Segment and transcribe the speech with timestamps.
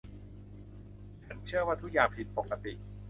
[1.25, 2.73] ฉันเชื่อว่าทุกอย่างผิดปกติ